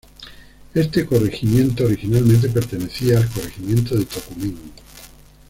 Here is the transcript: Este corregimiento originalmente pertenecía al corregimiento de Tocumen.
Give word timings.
Este 0.73 1.05
corregimiento 1.05 1.83
originalmente 1.85 2.49
pertenecía 2.49 3.19
al 3.19 3.29
corregimiento 3.29 3.93
de 3.95 4.05
Tocumen. 4.05 4.57